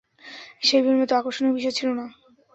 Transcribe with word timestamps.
সেই 0.63 0.81
ফিল্মে 0.83 1.05
তো 1.09 1.13
আকর্ষণীয় 1.17 1.55
বিষয় 1.57 1.75
ছিল 1.77 1.89
না। 1.99 2.05